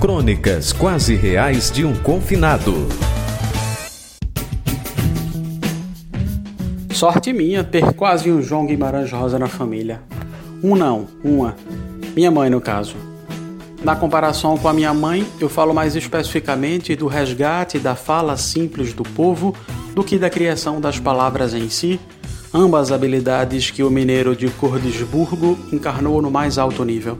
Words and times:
Crônicas 0.00 0.74
quase 0.74 1.14
reais 1.14 1.70
de 1.70 1.82
um 1.82 1.96
confinado. 1.96 2.86
Sorte 6.92 7.32
minha 7.32 7.64
ter 7.64 7.94
quase 7.94 8.30
um 8.30 8.42
João 8.42 8.66
Guimarães 8.66 9.10
Rosa 9.10 9.38
na 9.38 9.46
família. 9.46 10.02
Um 10.62 10.76
não, 10.76 11.06
uma. 11.24 11.56
Minha 12.14 12.30
mãe, 12.30 12.50
no 12.50 12.60
caso. 12.60 12.94
Na 13.82 13.96
comparação 13.96 14.58
com 14.58 14.68
a 14.68 14.72
minha 14.74 14.92
mãe, 14.92 15.26
eu 15.40 15.48
falo 15.48 15.72
mais 15.72 15.96
especificamente 15.96 16.94
do 16.94 17.06
resgate 17.06 17.78
da 17.78 17.94
fala 17.94 18.36
simples 18.36 18.92
do 18.92 19.02
povo 19.02 19.54
do 19.94 20.04
que 20.04 20.18
da 20.18 20.28
criação 20.28 20.78
das 20.78 20.98
palavras 20.98 21.54
em 21.54 21.70
si, 21.70 21.98
ambas 22.52 22.92
habilidades 22.92 23.70
que 23.70 23.82
o 23.82 23.90
mineiro 23.90 24.36
de 24.36 24.50
Cordesburgo 24.50 25.58
encarnou 25.72 26.20
no 26.20 26.30
mais 26.30 26.58
alto 26.58 26.84
nível. 26.84 27.18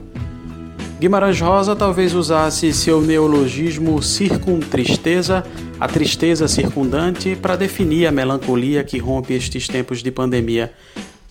Guimarães 0.99 1.39
Rosa 1.39 1.75
talvez 1.75 2.15
usasse 2.15 2.73
seu 2.73 2.99
neologismo 2.99 4.01
circuntristeza, 4.01 5.43
a 5.79 5.87
tristeza 5.87 6.47
circundante, 6.47 7.35
para 7.35 7.55
definir 7.55 8.07
a 8.07 8.11
melancolia 8.11 8.83
que 8.83 8.97
rompe 8.97 9.35
estes 9.35 9.67
tempos 9.67 10.01
de 10.01 10.09
pandemia, 10.09 10.73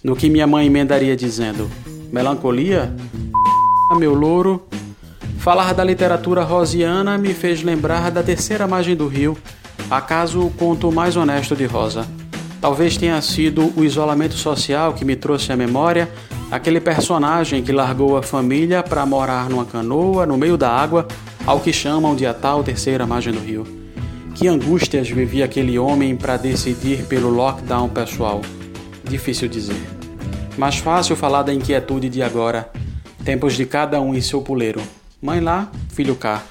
no 0.04 0.14
que 0.14 0.30
minha 0.30 0.46
mãe 0.46 0.66
emendaria 0.66 1.16
dizendo: 1.16 1.68
Melancolia? 2.12 2.94
Meu 3.98 4.14
louro. 4.14 4.62
Falar 5.38 5.74
da 5.74 5.82
literatura 5.82 6.44
rosiana 6.44 7.18
me 7.18 7.34
fez 7.34 7.62
lembrar 7.62 8.10
da 8.12 8.22
terceira 8.22 8.68
margem 8.68 8.94
do 8.94 9.08
rio, 9.08 9.36
acaso 9.90 10.42
o 10.42 10.50
conto 10.50 10.92
mais 10.92 11.16
honesto 11.16 11.56
de 11.56 11.66
Rosa. 11.66 12.06
Talvez 12.60 12.96
tenha 12.96 13.20
sido 13.20 13.72
o 13.76 13.84
isolamento 13.84 14.34
social 14.34 14.94
que 14.94 15.04
me 15.04 15.14
trouxe 15.14 15.52
à 15.52 15.56
memória 15.56 16.08
aquele 16.50 16.80
personagem 16.80 17.62
que 17.62 17.72
largou 17.72 18.16
a 18.16 18.22
família 18.22 18.82
para 18.82 19.04
morar 19.04 19.50
numa 19.50 19.64
canoa 19.64 20.24
no 20.26 20.36
meio 20.36 20.56
da 20.56 20.70
água, 20.70 21.06
ao 21.44 21.60
que 21.60 21.72
chamam 21.72 22.14
de 22.14 22.26
a 22.26 22.32
tal 22.32 22.62
terceira 22.62 23.06
margem 23.06 23.32
do 23.32 23.40
rio. 23.40 23.66
Que 24.34 24.48
angústias 24.48 25.08
vivia 25.08 25.44
aquele 25.44 25.78
homem 25.78 26.16
para 26.16 26.36
decidir 26.36 27.06
pelo 27.06 27.30
lockdown 27.30 27.88
pessoal? 27.88 28.42
Difícil 29.04 29.48
dizer. 29.48 29.80
Mais 30.58 30.76
fácil 30.76 31.16
falar 31.16 31.42
da 31.42 31.54
inquietude 31.54 32.08
de 32.08 32.22
agora. 32.22 32.70
Tempos 33.24 33.54
de 33.54 33.64
cada 33.64 34.00
um 34.00 34.14
em 34.14 34.20
seu 34.20 34.42
puleiro. 34.42 34.80
Mãe 35.22 35.40
lá, 35.40 35.70
filho 35.90 36.14
cá. 36.14 36.42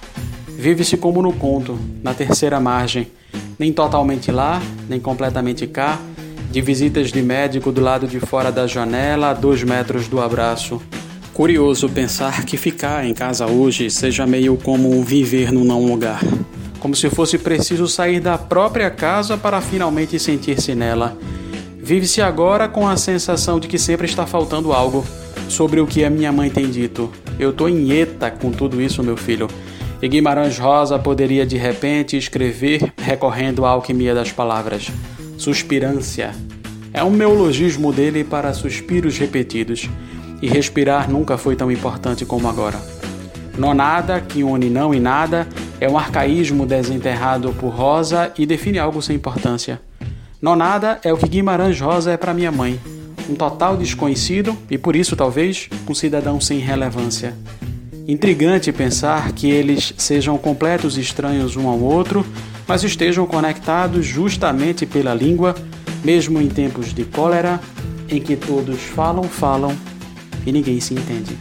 Vive-se 0.48 0.98
como 0.98 1.22
no 1.22 1.34
conto, 1.34 1.78
na 2.02 2.14
terceira 2.14 2.60
margem 2.60 3.08
nem 3.58 3.72
totalmente 3.72 4.32
lá, 4.32 4.62
nem 4.88 5.00
completamente 5.00 5.66
cá, 5.68 6.00
de 6.52 6.62
visitas 6.62 7.12
de 7.12 7.22
médico 7.22 7.72
do 7.72 7.82
lado 7.82 8.08
de 8.08 8.20
fora 8.20 8.52
da 8.52 8.68
janela, 8.68 9.30
a 9.30 9.34
dois 9.34 9.64
metros 9.64 10.08
do 10.08 10.22
abraço. 10.22 10.82
Curioso 11.34 11.90
pensar 11.90 12.46
que 12.46 12.56
ficar 12.56 13.06
em 13.06 13.14
casa 13.14 13.46
hoje 13.46 13.90
seja 13.90 14.26
meio 14.26 14.56
como 14.56 15.04
viver 15.04 15.52
num 15.52 15.66
não 15.66 15.86
lugar. 15.86 16.22
Como 16.80 16.96
se 16.96 17.10
fosse 17.10 17.38
preciso 17.38 17.88
sair 17.88 18.22
da 18.22 18.38
própria 18.38 18.90
casa 18.90 19.36
para 19.36 19.60
finalmente 19.60 20.18
sentir-se 20.18 20.74
nela. 20.74 21.18
Vive-se 21.78 22.22
agora 22.22 22.70
com 22.70 22.88
a 22.88 22.96
sensação 22.96 23.60
de 23.60 23.68
que 23.68 23.78
sempre 23.78 24.08
está 24.08 24.26
faltando 24.26 24.72
algo 24.72 25.06
sobre 25.50 25.80
o 25.80 25.86
que 25.86 26.04
a 26.04 26.10
minha 26.10 26.32
mãe 26.32 26.50
tem 26.50 26.70
dito. 26.70 27.12
Eu 27.38 27.52
tô 27.52 27.68
em 27.68 27.92
eta 27.92 28.32
com 28.32 28.52
tudo 28.52 28.82
isso, 28.82 29.04
meu 29.04 29.18
filho. 29.18 29.48
E 30.02 30.08
Guimarães 30.08 30.58
Rosa 30.60 31.00
poderia 31.00 31.46
de 31.46 31.58
repente 31.58 32.18
escrever 32.18 32.94
recorrendo 32.98 33.66
à 33.66 33.70
alquimia 33.70 34.14
das 34.14 34.32
palavras. 34.32 34.92
Suspirância. 35.38 36.32
É 36.94 37.04
um 37.04 37.12
neologismo 37.12 37.92
dele 37.92 38.24
para 38.24 38.54
suspiros 38.54 39.18
repetidos. 39.18 39.90
E 40.42 40.48
respirar 40.48 41.10
nunca 41.10 41.38
foi 41.38 41.56
tão 41.56 41.72
importante 41.72 42.26
como 42.26 42.48
agora. 42.48 42.80
Nonada, 43.58 44.20
que 44.20 44.44
une 44.44 44.70
não 44.70 44.94
e 44.94 45.00
nada, 45.00 45.48
é 45.80 45.90
um 45.90 45.98
arcaísmo 45.98 46.66
desenterrado 46.66 47.54
por 47.54 47.70
Rosa 47.70 48.32
e 48.38 48.46
define 48.46 48.78
algo 48.78 49.02
sem 49.02 49.16
importância. 49.16 49.82
Nonada 50.42 51.00
é 51.04 51.12
o 51.14 51.18
que 51.18 51.28
Guimarães 51.28 51.80
Rosa 51.80 52.12
é 52.12 52.18
para 52.18 52.34
minha 52.34 52.52
mãe, 52.52 52.80
um 53.30 53.34
total 53.34 53.78
desconhecido 53.78 54.56
e 54.70 54.78
por 54.78 54.96
isso 54.96 55.16
talvez 55.16 55.70
um 55.90 55.94
cidadão 55.96 56.40
sem 56.40 56.60
relevância. 56.60 57.34
Intrigante 58.08 58.72
pensar 58.72 59.32
que 59.32 59.50
eles 59.50 59.94
sejam 59.98 60.38
completos 60.38 60.96
estranhos 60.96 61.56
um 61.56 61.68
ao 61.68 61.80
outro, 61.80 62.24
mas 62.68 62.84
estejam 62.84 63.26
conectados 63.26 64.06
justamente 64.06 64.86
pela 64.86 65.14
língua, 65.14 65.56
mesmo 66.04 66.40
em 66.40 66.48
tempos 66.48 66.94
de 66.94 67.04
cólera, 67.04 67.60
em 68.08 68.22
que 68.22 68.36
todos 68.36 68.80
falam, 68.80 69.24
falam 69.24 69.76
e 70.46 70.52
ninguém 70.52 70.80
se 70.80 70.94
entende. 70.94 71.36